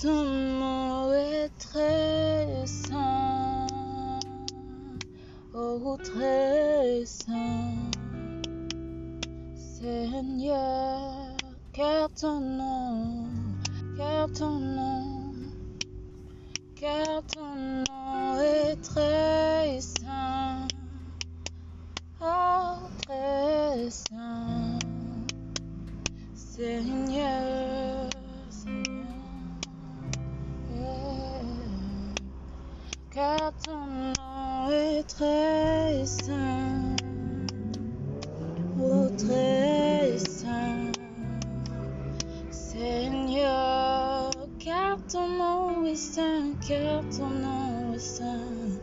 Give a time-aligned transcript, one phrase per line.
[0.00, 3.66] ton nom est très saint.
[5.54, 7.74] Oh, très saint.
[9.54, 11.36] Seigneur,
[11.72, 13.26] car ton nom,
[13.98, 15.34] car ton nom,
[16.76, 19.39] car ton nom est très
[33.12, 36.96] Car ton nom est très saint.
[38.80, 40.92] Oh, très saint.
[42.50, 48.78] Seigneur, car ton nom est saint, car ton nom est saint,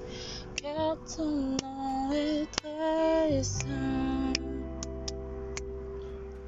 [0.62, 4.34] car ton nom est très saint,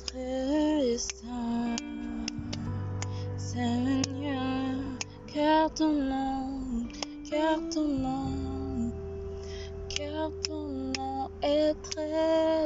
[0.05, 1.75] très saint.
[3.37, 4.75] Seigneur,
[5.33, 6.28] car ton nom,
[7.49, 8.93] car ton nom,
[9.89, 12.58] car ton nom est très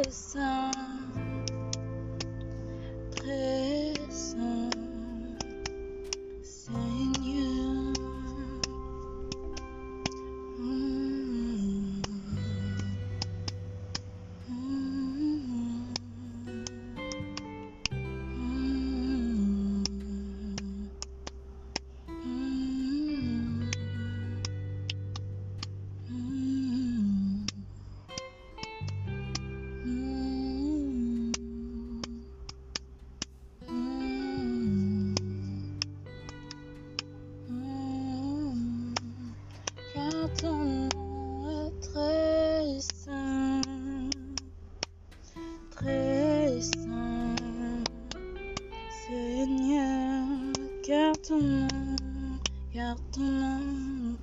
[50.84, 52.40] car ton nom,
[52.74, 54.18] car ton nom,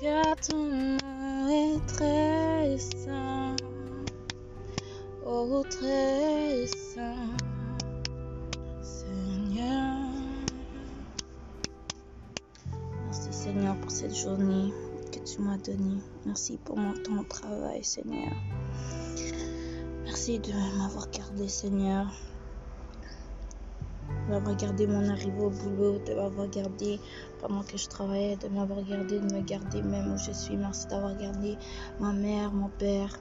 [0.00, 3.54] car ton nom est très saint,
[5.24, 7.36] oh très saint,
[8.82, 10.00] Seigneur.
[13.04, 14.72] Merci Seigneur pour cette journée
[15.12, 16.00] que tu m'as donnée.
[16.26, 18.32] Merci pour mon temps de travail, Seigneur.
[20.04, 22.08] Merci de m'avoir gardé, Seigneur.
[24.26, 27.00] De m'avoir gardé mon arrivée au boulot, de m'avoir gardé
[27.40, 30.56] pendant que je travaillais, de m'avoir gardé, de me garder même où je suis.
[30.56, 31.58] Merci d'avoir gardé
[31.98, 33.20] ma mère, mon père.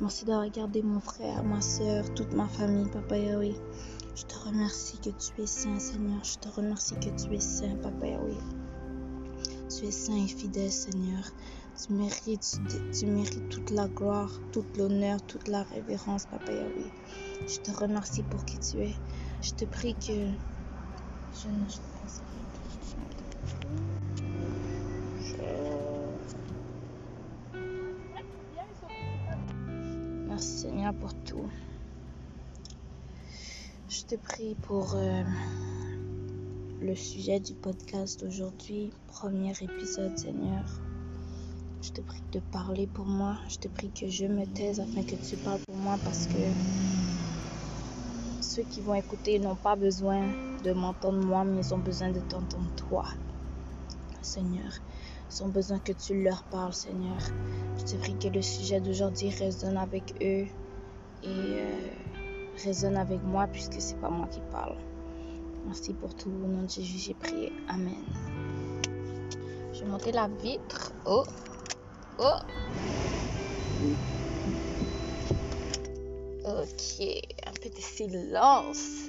[0.00, 3.54] Merci d'avoir gardé mon frère, ma soeur, toute ma famille, Papa Yahweh.
[4.16, 6.22] Je te remercie que tu es saint, Seigneur.
[6.24, 8.38] Je te remercie que tu es saint, Papa Yahweh.
[9.68, 11.24] Tu es saint et fidèle, Seigneur.
[11.76, 12.60] Tu mérites,
[13.04, 16.92] mérites toute la gloire, toute l'honneur, toute la révérence, Papa Yahweh.
[17.46, 18.94] Je te remercie pour qui tu es.
[19.44, 20.30] Je te prie que
[21.34, 22.22] je ne pense
[25.20, 25.42] Je-
[30.26, 31.50] Merci Seigneur pour tout.
[33.90, 35.22] Je te prie pour euh,
[36.80, 40.64] le sujet du podcast d'aujourd'hui, premier épisode, Seigneur.
[41.82, 43.38] Je te prie de parler pour moi.
[43.50, 47.03] Je te prie que je me taise afin que tu parles pour moi parce que
[48.54, 50.22] ceux qui vont écouter n'ont pas besoin
[50.62, 53.04] de m'entendre moi, mais ils ont besoin de t'entendre toi,
[54.22, 54.70] Seigneur.
[55.28, 57.18] Ils ont besoin que tu leur parles, Seigneur.
[57.78, 60.46] Je te prie que le sujet d'aujourd'hui résonne avec eux
[61.24, 61.88] et euh,
[62.64, 64.76] résonne avec moi puisque c'est pas moi qui parle.
[65.66, 66.30] Merci pour tout.
[66.30, 67.52] Au nom de Jésus, j'ai prié.
[67.68, 68.04] Amen.
[69.72, 70.92] Je vais monter la vitre.
[71.06, 71.24] Oh,
[72.20, 72.38] oh.
[76.46, 79.08] Ok, un peu de silence.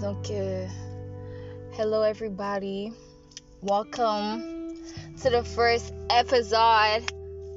[0.00, 0.66] Donc, euh,
[1.76, 2.92] hello everybody.
[3.62, 4.74] Welcome
[5.22, 7.12] to the first episode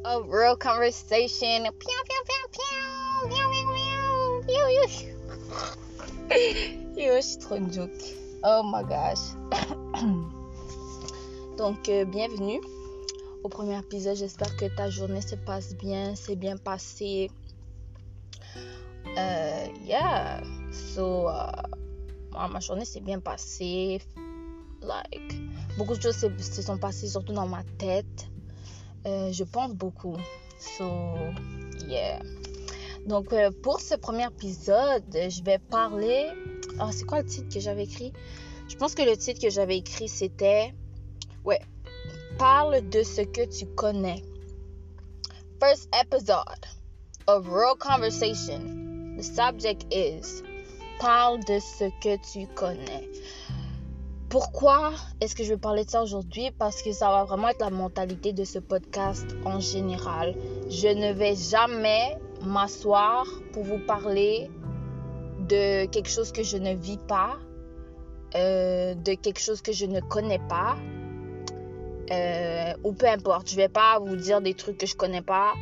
[0.06, 1.66] of Real Conversation.
[1.66, 1.72] Yo,
[7.40, 7.60] trop.
[8.44, 9.34] Oh my gosh.
[11.58, 12.62] Donc, euh, bienvenue
[13.44, 14.16] au premier épisode.
[14.16, 17.30] J'espère que ta journée se passe bien, c'est bien passé.
[19.18, 19.51] Euh,
[19.86, 20.42] yeah.
[20.72, 24.02] So, euh, ma journée s'est bien passée.
[24.82, 25.36] Like,
[25.78, 28.28] beaucoup de choses se, sont passées, surtout dans ma tête.
[29.06, 30.18] Euh, je pense beaucoup.
[30.60, 31.16] So,
[31.88, 32.20] yeah.
[33.08, 36.30] Donc, euh, pour ce premier épisode, je vais parler.
[36.80, 38.14] Ah, c'est quoi le titre que j'avais écrit?
[38.68, 40.74] Je pense que le titre que j'avais écrit c'était.
[41.44, 41.60] Ouais.
[42.38, 44.24] Parle de ce que tu connais.
[45.60, 46.66] First episode
[47.28, 48.81] of Real Conversation.
[49.22, 50.42] The subject is
[51.00, 53.08] Parle de ce que tu connais.
[54.30, 56.50] pourquoi est-ce que je vais parler de ça aujourd'hui?
[56.58, 60.34] Parce que ça va vraiment être la mentalité de ce podcast en général.
[60.70, 64.50] Je ne vais jamais m'asseoir pour vous parler
[65.48, 67.38] de quelque chose que je ne vis pas,
[68.34, 70.78] euh, de quelque chose que je ne connais pas,
[72.12, 73.52] euh, ou peu importe.
[73.52, 75.54] Je vais pas vous dire des trucs que je connais pas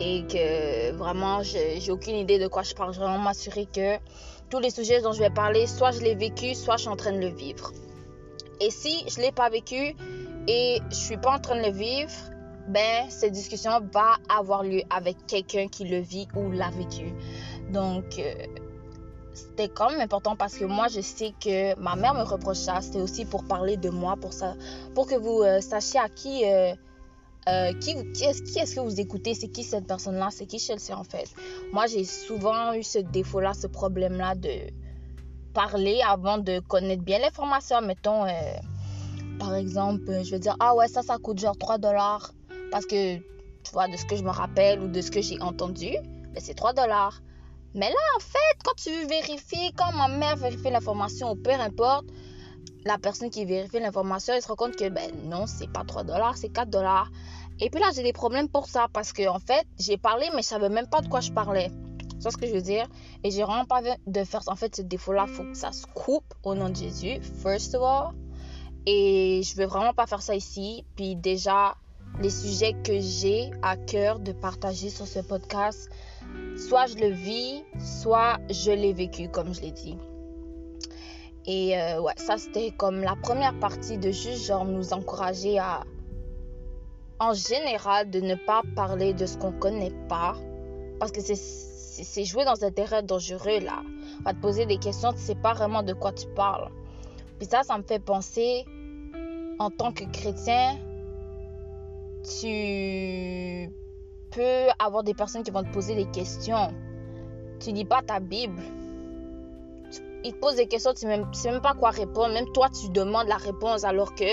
[0.00, 2.92] et que vraiment j'ai aucune idée de quoi je parle.
[2.92, 3.96] Je vais vraiment m'assurer que
[4.50, 6.96] tous les sujets dont je vais parler, soit je l'ai vécu, soit je suis en
[6.96, 7.72] train de le vivre.
[8.60, 9.94] Et si je l'ai pas vécu
[10.46, 12.12] et je suis pas en train de le vivre,
[12.68, 17.12] ben cette discussion va avoir lieu avec quelqu'un qui le vit ou l'a vécu.
[17.70, 18.34] Donc euh,
[19.32, 22.80] c'était quand même important parce que moi je sais que ma mère me reproche ça.
[22.80, 24.54] C'était aussi pour parler de moi, pour ça,
[24.94, 26.74] pour que vous euh, sachiez à qui euh,
[27.50, 29.34] euh, qui, qui est-ce que vous écoutez?
[29.34, 30.28] C'est qui cette personne-là?
[30.30, 31.34] C'est qui Chelsea en fait?
[31.72, 34.70] Moi, j'ai souvent eu ce défaut-là, ce problème-là de
[35.52, 37.80] parler avant de connaître bien l'information.
[37.80, 38.30] Mettons, euh,
[39.38, 42.32] par exemple, je vais dire Ah ouais, ça, ça coûte genre 3 dollars.
[42.70, 45.40] Parce que, tu vois, de ce que je me rappelle ou de ce que j'ai
[45.40, 45.90] entendu,
[46.32, 47.20] ben, c'est 3 dollars.
[47.74, 52.06] Mais là, en fait, quand tu vérifies, quand ma mère vérifie l'information ou peu importe,
[52.84, 56.04] la personne qui vérifie l'information, elle se rend compte que ben non, c'est pas 3
[56.04, 57.10] dollars, c'est 4 dollars.
[57.60, 60.42] Et puis là, j'ai des problèmes pour ça parce que en fait, j'ai parlé, mais
[60.42, 61.70] je savais même pas de quoi je parlais.
[62.18, 62.86] C'est ce que je veux dire?
[63.24, 65.26] Et j'ai vraiment pas de faire en fait ce défaut-là.
[65.26, 68.14] Faut que ça se coupe au nom de Jésus, first of all.
[68.86, 70.84] Et je veux vraiment pas faire ça ici.
[70.96, 71.76] Puis déjà,
[72.20, 75.90] les sujets que j'ai à cœur de partager sur ce podcast,
[76.56, 79.96] soit je le vis, soit je l'ai vécu, comme je l'ai dit.
[81.46, 85.84] Et euh, ouais, ça c'était comme la première partie de juste genre nous encourager à,
[87.20, 90.34] en général, de ne pas parler de ce qu'on connaît pas.
[90.98, 93.82] Parce que c'est jouer dans un terrain dangereux là.
[94.20, 96.70] On va te poser des questions, tu sais pas vraiment de quoi tu parles.
[97.38, 98.64] Puis ça, ça me fait penser,
[99.58, 100.78] en tant que chrétien,
[102.40, 103.70] tu
[104.30, 106.72] peux avoir des personnes qui vont te poser des questions.
[107.60, 108.62] Tu lis pas ta Bible
[110.24, 112.32] il te pose des questions, tu ne sais même pas quoi répondre.
[112.34, 114.24] Même toi, tu demandes la réponse alors que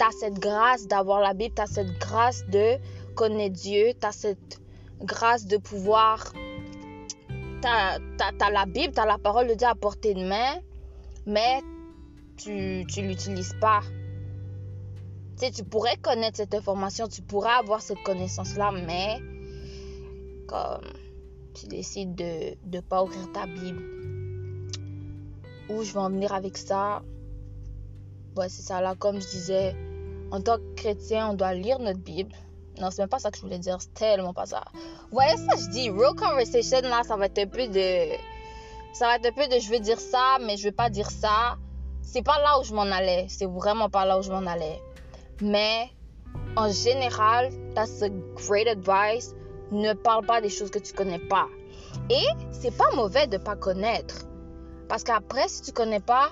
[0.00, 2.78] tu as cette grâce d'avoir la Bible, tu as cette grâce de
[3.14, 4.60] connaître Dieu, tu as cette
[5.00, 6.32] grâce de pouvoir...
[7.62, 7.98] Tu as,
[8.50, 10.54] la Bible, tu as la parole de Dieu à portée de main,
[11.26, 11.60] mais
[12.38, 13.82] tu ne l'utilises pas.
[15.36, 19.18] Tu sais, tu pourrais connaître cette information, tu pourrais avoir cette connaissance-là, mais
[20.46, 20.80] comme
[21.52, 23.82] tu décides de ne pas ouvrir ta Bible
[25.68, 27.02] où je vais en venir avec ça?
[28.36, 29.76] Ouais, c'est ça là, comme je disais,
[30.30, 32.34] en tant que chrétien, on doit lire notre Bible.
[32.80, 34.62] Non, c'est même pas ça que je voulais dire, c'est tellement pas ça.
[34.74, 38.16] Vous voyez ça, je dis, real conversation là, ça va être un peu de.
[38.92, 41.10] Ça va être un peu de je veux dire ça, mais je veux pas dire
[41.10, 41.56] ça.
[42.02, 43.26] C'est pas là où je m'en allais.
[43.28, 44.80] C'est vraiment pas là où je m'en allais.
[45.40, 45.90] Mais
[46.56, 49.34] en général, that's a great advice.
[49.70, 51.46] Ne parle pas des choses que tu connais pas.
[52.08, 54.26] Et c'est pas mauvais de pas connaître.
[54.88, 56.30] Parce qu'après, si tu connais pas,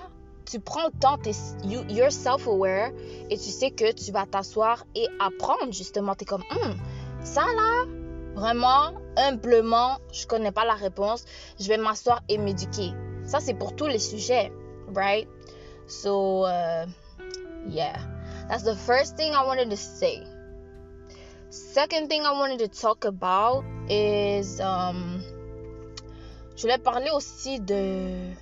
[0.49, 1.17] tu prends le temps,
[1.63, 2.91] you, you're self-aware
[3.29, 6.15] et tu sais que tu vas t'asseoir et apprendre justement.
[6.15, 6.75] Tu es comme, hum,
[7.23, 7.85] ça là,
[8.33, 11.25] vraiment, humblement, je connais pas la réponse.
[11.59, 12.93] Je vais m'asseoir et m'éduquer.
[13.23, 14.51] Ça, c'est pour tous les sujets,
[14.95, 15.27] right?
[15.87, 16.87] So, uh,
[17.67, 17.97] yeah.
[18.47, 20.23] That's the first thing I wanted to say.
[21.51, 25.21] Second thing I wanted to talk about is, um,
[26.55, 28.33] je voulais parler aussi de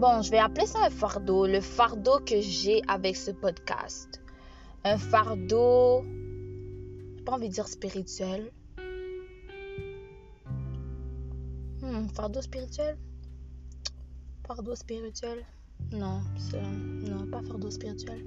[0.00, 4.22] Bon, je vais appeler ça un fardeau, le fardeau que j'ai avec ce podcast.
[4.82, 6.02] Un fardeau,
[7.18, 8.50] j'ai pas envie de dire spirituel.
[11.82, 12.96] Hmm, fardeau spirituel?
[14.46, 15.44] Fardeau spirituel?
[15.92, 16.22] Non,
[17.02, 18.24] non, pas fardeau spirituel.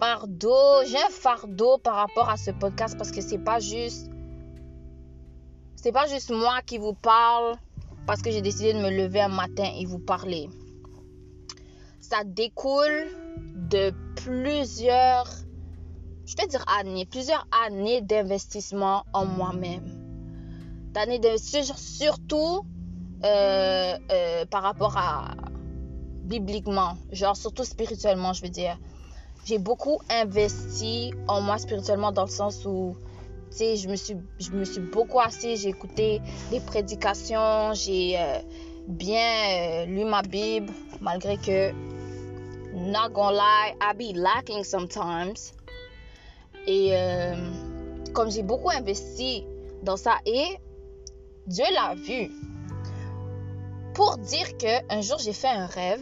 [0.00, 4.10] Fardeau, j'ai un fardeau par rapport à ce podcast parce que c'est pas juste.
[5.76, 7.54] C'est pas juste moi qui vous parle
[8.04, 10.48] parce que j'ai décidé de me lever un matin et vous parler
[12.12, 13.06] ça découle
[13.70, 15.26] de plusieurs,
[16.26, 19.86] je vais dire années, plusieurs années d'investissement en moi-même.
[20.92, 22.66] D'années d'investissement, surtout
[23.24, 25.30] euh, euh, par rapport à
[26.24, 28.76] bibliquement, genre surtout spirituellement, je veux dire.
[29.46, 32.94] J'ai beaucoup investi en moi spirituellement dans le sens où,
[33.58, 38.38] je me suis, je me suis beaucoup assise, j'ai écouté des prédications, j'ai euh,
[38.86, 41.72] bien lu ma Bible, malgré que
[42.82, 45.52] Not gonna lie, I be lacking sometimes.
[46.66, 47.34] Et euh,
[48.12, 49.44] comme j'ai beaucoup investi
[49.82, 50.58] dans ça, et
[51.46, 52.30] Dieu l'a vu.
[53.94, 56.00] Pour dire que un jour j'ai fait un rêve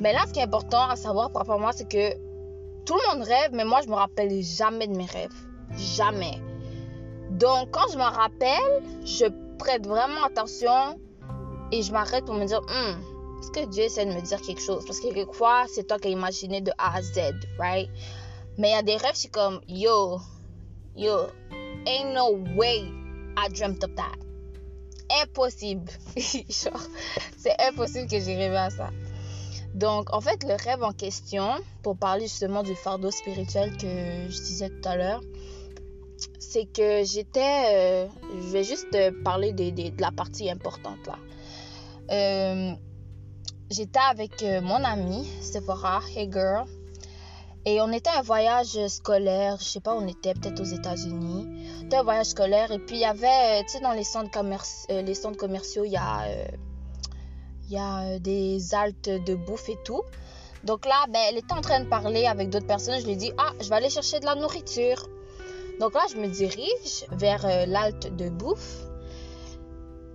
[0.00, 2.14] Mais là, ce qui est important à savoir par rapport à moi, c'est que
[2.84, 5.34] tout le monde rêve, mais moi, je me rappelle jamais de mes rêves.
[5.76, 6.40] Jamais.
[7.30, 9.26] Donc, quand je me rappelle, je
[9.58, 11.00] prête vraiment attention
[11.72, 14.60] et je m'arrête pour me dire, hmm, est-ce que Dieu essaie de me dire quelque
[14.60, 14.84] chose?
[14.86, 17.90] Parce que quelquefois, c'est toi qui as imaginé de A à Z, right?
[18.58, 20.18] Mais il y a des rêves, c'est comme, yo,
[20.96, 21.26] yo,
[21.86, 22.90] ain't no way
[23.36, 24.16] I dreamt of that.
[25.22, 25.92] Impossible.
[26.16, 28.90] C'est impossible que j'ai rêvé à ça.
[29.74, 31.48] Donc, en fait, le rêve en question,
[31.82, 35.20] pour parler justement du fardeau spirituel que je disais tout à l'heure,
[36.40, 37.74] c'est que j'étais.
[37.74, 41.18] Euh, je vais juste parler de, la partie importante là.
[42.10, 42.74] Euh,
[43.70, 46.66] j'étais avec euh, mon amie Sephora, Hey Girl,
[47.64, 49.56] et on était un voyage scolaire.
[49.58, 51.68] Je sais pas, on était peut-être aux États-Unis.
[51.80, 54.30] C'était un voyage scolaire, et puis il y avait, tu sais, dans les centres,
[54.90, 56.26] les centres commerciaux, il y a
[57.70, 60.02] y a euh, des haltes de bouffe et tout.
[60.64, 62.98] Donc là, ben, elle était en train de parler avec d'autres personnes.
[63.00, 65.08] Je lui ai dit, ah, je vais aller chercher de la nourriture.
[65.80, 68.85] Donc là, je me dirige vers euh, l'halte de bouffe.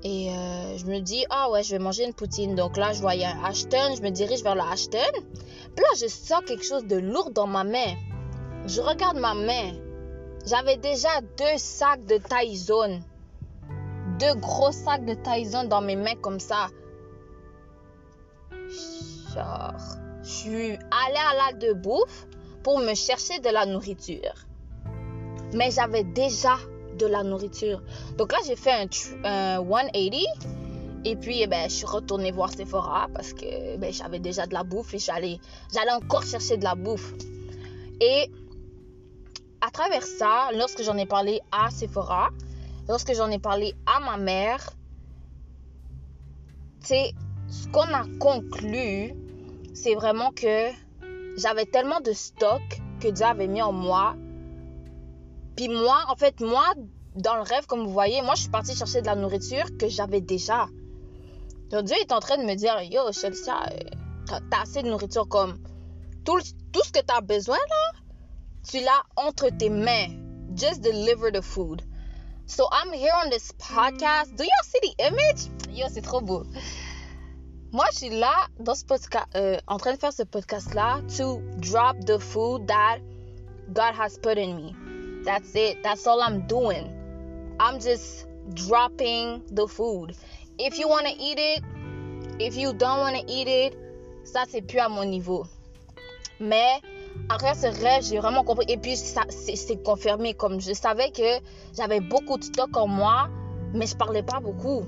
[0.04, 2.56] Et euh, je me dis, ah ouais, je vais manger une poutine.
[2.56, 3.96] Donc là, je voyais un Ashton.
[3.96, 4.98] Je me dirige vers le Ashton.
[5.76, 7.96] Puis là, je sens quelque chose de lourd dans ma main.
[8.66, 9.74] Je regarde ma main.
[10.46, 13.02] J'avais déjà deux sacs de Tyson.
[14.20, 16.68] Deux gros sacs de Tyson dans mes mains comme ça.
[19.36, 19.74] Genre,
[20.24, 22.28] je suis allée à la de bouffe
[22.64, 24.34] pour me chercher de la nourriture.
[25.54, 26.58] Mais j'avais déjà
[26.98, 27.82] de la nourriture.
[28.18, 29.88] Donc là, j'ai fait un, 180.
[31.04, 34.54] Et puis, eh ben, je suis retournée voir Sephora parce que ben, j'avais déjà de
[34.54, 35.40] la bouffe et j'allais,
[35.74, 37.14] j'allais encore chercher de la bouffe.
[38.00, 38.30] Et
[39.62, 42.30] à travers ça, lorsque j'en ai parlé à Sephora,
[42.88, 44.76] lorsque j'en ai parlé à ma mère,
[46.84, 47.14] sais,
[47.48, 49.14] ce qu'on a conclu,
[49.74, 50.70] c'est vraiment que
[51.38, 52.62] j'avais tellement de stock
[53.00, 54.16] que Dieu avait mis en moi.
[55.70, 56.74] Moi, en fait, moi,
[57.16, 59.88] dans le rêve, comme vous voyez, moi, je suis partie chercher de la nourriture que
[59.90, 60.68] j'avais déjà.
[61.70, 63.54] Donc Dieu est en train de me dire, yo, Chelsea,
[64.26, 65.58] t'as assez de nourriture comme
[66.26, 66.38] tout,
[66.72, 68.00] tout ce que tu as besoin là,
[68.68, 70.10] tu l'as entre tes mains.
[70.56, 71.82] Just deliver the food.
[72.46, 74.36] So I'm here on this podcast.
[74.36, 75.50] Do y'all see the image?
[75.74, 76.44] Yo, c'est trop beau.
[77.72, 81.42] Moi, je suis là dans ce podcast, euh, en train de faire ce podcast-là to
[81.60, 83.00] drop the food that
[83.74, 84.81] God has put in me.
[85.24, 85.84] That's it.
[85.84, 86.90] That's all I'm doing.
[87.60, 90.16] I'm just dropping the food.
[90.58, 91.64] If you want to eat it,
[92.40, 93.78] if you don't want to eat it,
[94.24, 95.46] ça, c'est plus à mon niveau.
[96.40, 96.82] Mais
[97.30, 98.66] après ce rêve, j'ai vraiment compris.
[98.68, 100.34] Et puis, ça, c'est confirmé.
[100.34, 101.40] Comme je savais que
[101.76, 103.30] j'avais beaucoup de stock en moi,
[103.74, 104.84] mais je parlais pas beaucoup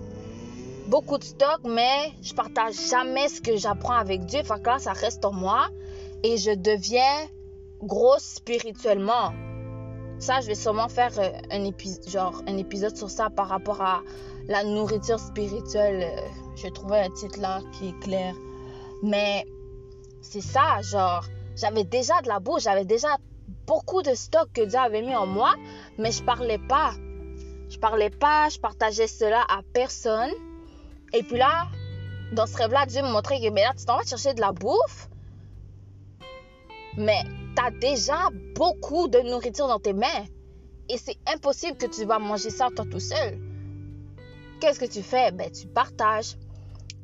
[0.88, 4.42] beaucoup de stock, mais je partage jamais ce que j'apprends avec Dieu.
[4.42, 5.68] Que là, ça reste en moi
[6.24, 7.28] et je deviens
[7.82, 9.34] grosse spirituellement.
[10.20, 13.82] Ça, je vais sûrement faire euh, un, épisode, genre, un épisode sur ça par rapport
[13.82, 14.02] à
[14.48, 16.04] la nourriture spirituelle.
[16.04, 16.22] Euh,
[16.56, 18.34] je vais trouver un titre là qui est clair.
[19.02, 19.46] Mais
[20.22, 23.18] c'est ça, genre, j'avais déjà de la boue, j'avais déjà
[23.68, 25.56] beaucoup de stock que Dieu avait mis en moi,
[25.98, 26.94] mais je parlais pas.
[27.70, 30.32] Je parlais pas, je partageais cela à personne.
[31.12, 31.68] Et puis là,
[32.34, 34.52] dans ce rêve-là, Dieu me montrait que ben là, tu t'en vas chercher de la
[34.52, 35.10] bouffe,
[36.98, 37.24] mais
[37.56, 40.26] tu as déjà beaucoup de nourriture dans tes mains.
[40.90, 43.40] Et c'est impossible que tu vas manger ça toi tout seul.
[44.60, 45.32] Qu'est-ce que tu fais?
[45.32, 46.36] Ben, tu partages.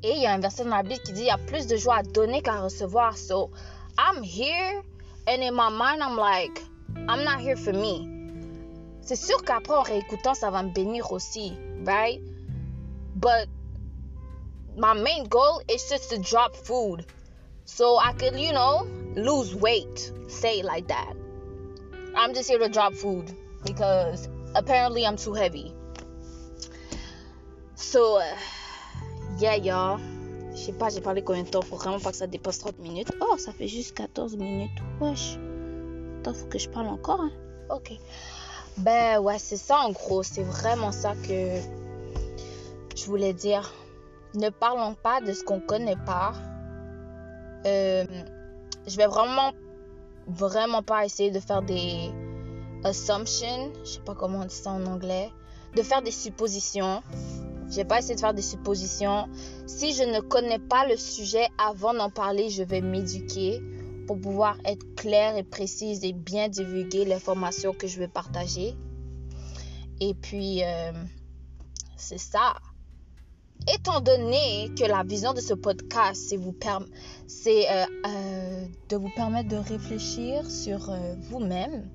[0.04, 1.68] Et il y a un verset dans la Bible qui dit il y a plus
[1.68, 3.18] de joie à donner qu'à recevoir.
[3.18, 3.52] So,
[3.98, 4.82] I'm here,
[5.28, 6.62] and in my mind, I'm like,
[7.08, 8.08] I'm not here for me.
[9.02, 11.54] C'est sûr qu'après, en réécoutant, ça va me bénir aussi,
[11.86, 12.22] right?
[13.16, 13.50] But
[14.78, 17.06] my main goal is just to drop food
[17.70, 20.12] so I could, you know, lose weight.
[20.28, 21.14] Say like that.
[22.16, 23.32] I'm just here to drop food
[23.64, 25.74] because apparently I'm too heavy.
[27.76, 28.36] So, uh,
[29.38, 30.00] yeah, y'all.
[30.52, 31.62] Je sais pas, j'ai parlé combien de temps?
[31.62, 33.12] Faut vraiment pas que ça dépasse 30 minutes.
[33.22, 34.72] Oh, ça fait juste 14 minutes.
[35.00, 35.38] Wesh.
[36.20, 37.22] Attends, faut que je parle encore.
[37.22, 37.32] Hein?
[37.70, 37.94] Ok.
[38.78, 40.24] Ben ouais, c'est ça en gros.
[40.24, 41.60] C'est vraiment ça que
[42.96, 43.72] je voulais dire
[44.34, 46.34] ne parlons pas de ce qu'on connaît pas.
[47.66, 48.06] Euh,
[48.88, 49.52] je vais vraiment,
[50.28, 52.12] vraiment pas essayer de faire des
[52.84, 53.72] assumptions.
[53.84, 55.30] Je sais pas comment on dit ça en anglais.
[55.76, 57.04] De faire des suppositions.
[57.70, 59.28] Je vais pas essayer de faire des suppositions.
[59.68, 63.62] Si je ne connais pas le sujet avant d'en parler, je vais m'éduquer
[64.08, 68.76] pour pouvoir être claire et précise et bien divulguer l'information que je vais partager.
[70.00, 70.92] Et puis, euh,
[71.96, 72.56] c'est ça.
[73.68, 76.34] Étant donné que la vision de ce podcast,
[77.28, 81.90] c'est euh, euh, de vous permettre de réfléchir sur euh, vous-même,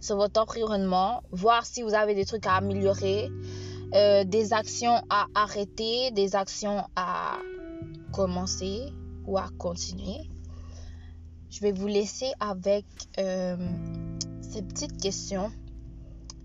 [0.00, 3.30] sur votre environnement, voir si vous avez des trucs à améliorer,
[3.92, 7.38] des actions à arrêter, des actions à
[8.12, 8.92] commencer
[9.26, 10.28] ou à continuer.
[11.50, 12.84] Je vais vous laisser avec
[13.16, 15.50] ces petites questions,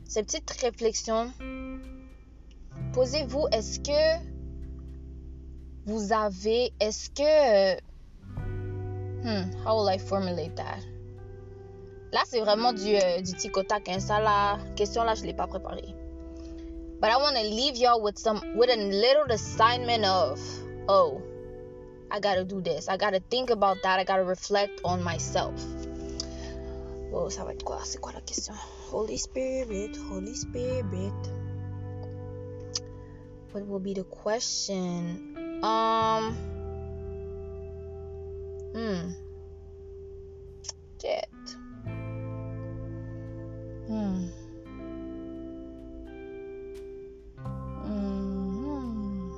[0.07, 1.31] ces petites réflexions.
[2.93, 4.30] Posez-vous, est-ce que
[5.85, 7.81] vous avez, est-ce que,
[9.23, 10.79] hmm, how will I formulate that?
[12.11, 13.87] Là, c'est vraiment du, euh, du tic tac.
[13.87, 13.99] Hein.
[13.99, 15.95] Ça, la question là, je l'ai pas préparée.
[16.99, 20.39] But I want to leave y'all with some, with a little assignment of,
[20.87, 21.21] oh,
[22.11, 22.89] I gotta do this.
[22.89, 23.97] I gotta think about that.
[23.99, 25.53] I gotta reflect on myself.
[27.13, 27.79] Oh, ça va être quoi?
[27.83, 28.53] C'est quoi la question?
[28.91, 31.13] Holy Spirit, Holy Spirit.
[33.53, 35.30] What will be the question?
[35.63, 36.35] Um.
[38.73, 39.11] Hmm.
[40.99, 41.29] Jet.
[43.87, 44.25] Hmm.
[47.85, 49.31] Hmm.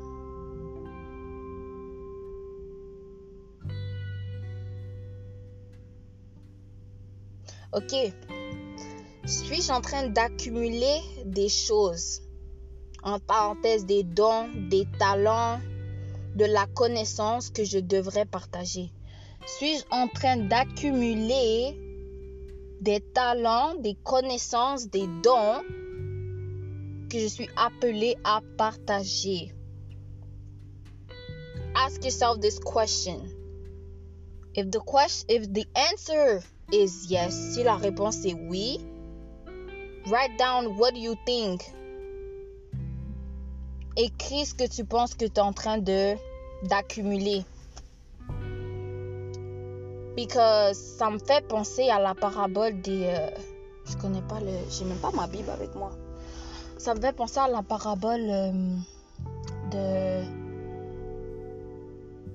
[7.74, 8.14] Ok.
[9.26, 12.22] Suis-je en train d'accumuler des choses?
[13.04, 15.60] En parenthèse, des dons, des talents,
[16.36, 18.92] de la connaissance que je devrais partager
[19.46, 21.78] Suis-je en train d'accumuler
[22.82, 25.62] des talents, des connaissances, des dons
[27.10, 29.54] que je suis appelé à partager?
[31.76, 33.30] Ask yourself this question.
[34.56, 38.80] If the answer is yes, si la réponse est oui,
[40.08, 41.64] write down what you think
[43.98, 46.16] écris ce que tu penses que tu es en train de
[46.64, 47.44] d'accumuler.
[50.16, 53.06] Because ça me fait penser à la parabole des.
[53.08, 53.30] Euh,
[53.86, 54.52] je connais pas le.
[54.70, 55.92] J'ai même pas ma Bible avec moi.
[56.78, 58.52] Ça me fait penser à la parabole euh,
[59.72, 60.24] de.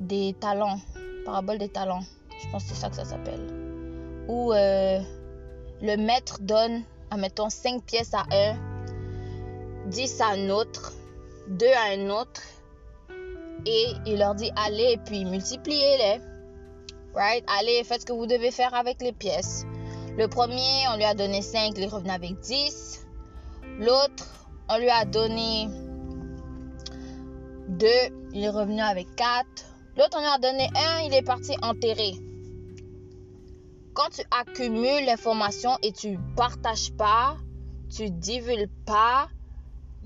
[0.01, 0.81] Des talents.
[1.25, 2.03] Parabole des talents.
[2.43, 3.47] Je pense que c'est ça que ça s'appelle.
[4.29, 5.01] Où euh,
[5.83, 8.57] le maître donne, admettons, 5 pièces à un,
[9.87, 10.93] 10 à un autre,
[11.49, 12.43] deux à un autre
[13.67, 16.21] et il leur dit allez et puis multipliez-les.
[17.15, 17.45] Right?
[17.59, 19.65] Allez, faites ce que vous devez faire avec les pièces.
[20.17, 23.07] Le premier, on lui a donné 5, il revenu avec 10.
[23.79, 25.69] L'autre, on lui a donné
[27.69, 27.87] 2,
[28.35, 29.47] il est revenu avec 4.
[29.97, 32.15] L'autre, on lui a donné 1, il est parti enterrer.
[33.95, 37.37] Quand tu accumules l'information et tu partages pas,
[37.91, 39.29] tu divulgues pas,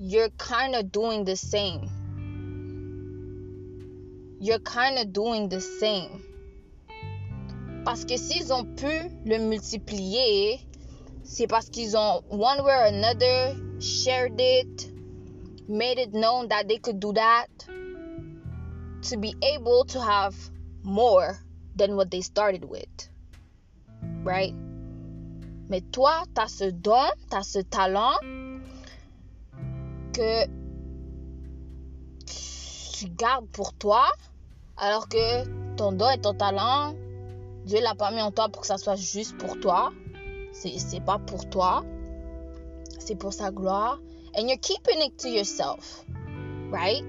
[0.05, 1.89] you're kind of doing the same.
[4.41, 6.25] You're kind of doing the same.
[7.85, 8.91] Parce que s'ils ont pu
[9.25, 10.61] le multiplier,
[11.23, 14.91] c'est parce qu'ils ont, one way or another, shared it,
[15.69, 17.47] made it known that they could do that
[19.03, 20.35] to be able to have
[20.83, 21.39] more
[21.77, 23.09] than what they started with.
[24.25, 24.55] Right?
[25.69, 28.19] Mais toi, tu as ce don, tu as ce talent
[30.13, 30.47] que
[32.27, 34.05] tu gardes pour toi,
[34.77, 35.45] alors que
[35.77, 36.95] ton don et ton talent,
[37.65, 39.93] Dieu l'a pas mis en toi pour que ça soit juste pour toi.
[40.53, 41.85] C'est pas pour toi.
[42.99, 43.99] C'est pour sa gloire.
[44.37, 46.05] And you're keeping it to yourself.
[46.71, 47.05] Right?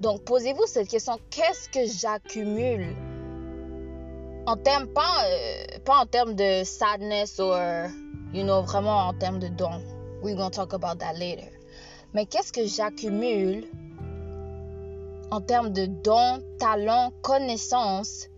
[0.00, 1.18] Donc, posez-vous cette question.
[1.30, 2.96] Qu'est-ce que j'accumule?
[4.46, 7.52] En termes, pas, euh, pas en termes de sadness ou,
[8.34, 9.80] you know, vraiment en termes de don.
[10.22, 11.50] We're going to talk about that later.
[12.14, 13.64] Mais qu'est-ce que j'accumule
[15.32, 18.28] en termes de dons, talents, connaissances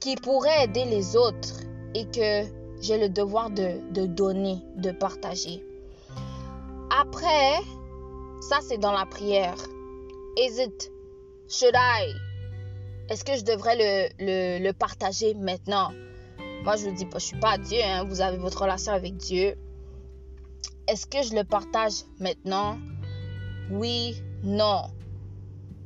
[0.00, 1.60] qui pourraient aider les autres
[1.94, 2.44] et que
[2.80, 5.64] j'ai le devoir de, donner, de partager?
[6.90, 7.60] Après,
[8.40, 9.54] ça c'est dans la prière.
[10.36, 10.56] Is
[11.48, 12.12] should I,
[13.10, 15.90] est-ce que je devrais le, le, le, partager maintenant?
[16.64, 18.04] Moi, je vous dis pas, je suis pas Dieu, hein.
[18.04, 19.54] vous avez votre relation avec Dieu.
[20.88, 22.78] Est-ce que je le partage maintenant?
[23.70, 24.82] Oui, non.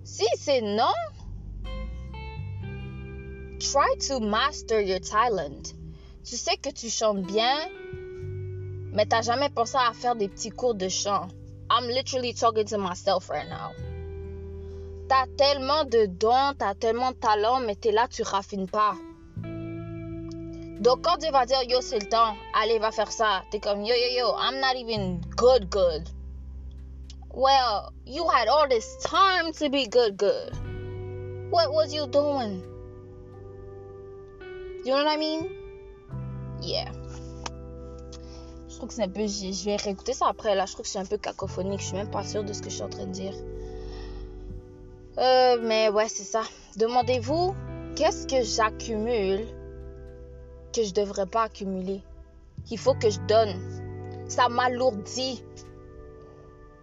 [0.04, 0.94] Si c'est non,
[3.58, 5.74] try to master your talent.
[6.24, 7.56] Tu sais que tu chantes bien,
[8.92, 11.28] mais t'as jamais pensé à faire des petits cours de chant.
[11.70, 13.72] I'm literally talking to myself right now.
[15.08, 18.96] T'as tellement de dons, t'as tellement de talent, mais t'es là, tu raffines pas.
[20.80, 23.82] Donc quand Dieu va dire yo c'est le temps, allez va faire ça, t'es comme
[23.82, 26.08] yo yo yo, I'm not even good good.
[27.32, 30.52] Well, you had all this time to be good, good.
[31.50, 32.62] What was you doing?
[34.84, 35.50] You know what I mean?
[36.62, 36.90] Yeah.
[38.68, 39.26] Je trouve que c'est un peu.
[39.26, 40.54] Je vais réécouter ça après.
[40.54, 41.80] Là, je trouve que c'est un peu cacophonique.
[41.80, 43.34] Je suis même pas sûre de ce que je suis en train de dire.
[45.18, 46.42] Euh, mais ouais, c'est ça.
[46.76, 47.54] Demandez-vous,
[47.96, 49.46] qu'est-ce que j'accumule
[50.76, 52.02] que je devrais pas accumuler?
[52.64, 53.54] Qu'il faut que je donne.
[54.28, 55.42] Ça m'alourdit.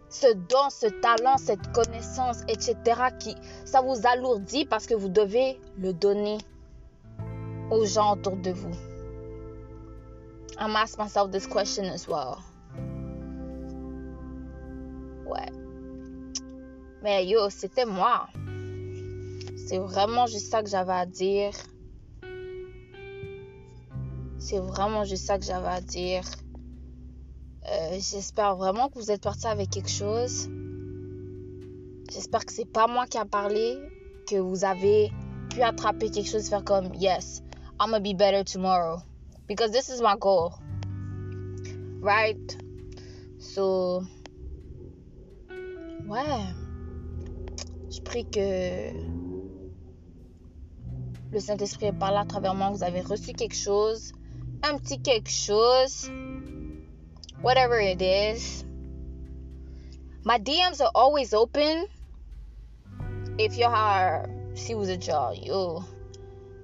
[0.10, 2.76] Ce don, ce talent, cette connaissance, etc.
[3.20, 6.38] Qui, ça vous alourdit parce que vous devez le donner
[7.72, 8.76] aux gens autour de vous.
[10.60, 12.38] I'm asking myself this question as well.
[15.26, 15.52] Ouais.
[17.02, 18.28] Mais yo, c'était moi.
[19.68, 21.54] C'est vraiment juste ça que j'avais à dire.
[24.54, 26.22] C'est vraiment juste ça que j'avais à dire.
[27.72, 30.48] Euh, J'espère vraiment que vous êtes partis avec quelque chose.
[32.12, 33.80] J'espère que c'est pas moi qui a parlé,
[34.30, 35.12] que vous avez
[35.50, 37.42] pu attraper quelque chose, faire comme yes,
[37.82, 39.02] I'm gonna be better tomorrow
[39.48, 40.54] because this is my goal,
[42.04, 42.56] right?
[43.40, 44.04] So,
[46.08, 46.44] ouais,
[47.90, 48.92] je prie que
[51.32, 54.14] le Saint-Esprit est à travers moi, vous avez reçu quelque chose,
[54.64, 56.10] Um, un petit quelque chose,
[57.42, 58.64] whatever it is.
[60.24, 61.86] My DMs are always open.
[63.38, 65.84] If you are, si vous êtes genre, yo,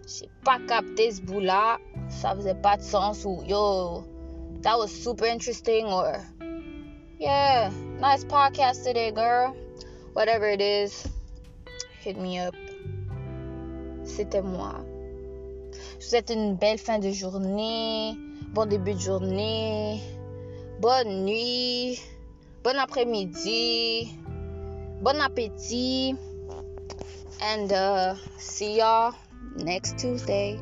[0.07, 4.03] j'ai pas capté ce bout-là, ça faisait pas de sens, ou yo,
[4.61, 6.23] that was super interesting, or
[7.19, 9.55] yeah, nice podcast today, girl.
[10.13, 11.07] Whatever it is,
[12.01, 12.55] hit me up.
[14.03, 14.88] C'était moi.
[15.99, 18.17] Je vous souhaite une belle fin de journée,
[18.53, 19.99] bon début de journée,
[20.79, 21.99] bonne nuit,
[22.63, 24.07] bon après-midi,
[25.01, 26.15] bon appétit,
[27.41, 29.13] and uh, see y'all
[29.57, 30.57] next Tuesday.